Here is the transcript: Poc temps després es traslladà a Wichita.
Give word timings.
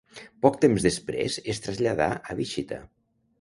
Poc 0.45 0.55
temps 0.63 0.85
després 0.87 1.37
es 1.55 1.61
traslladà 1.67 2.09
a 2.33 2.39
Wichita. 2.41 2.81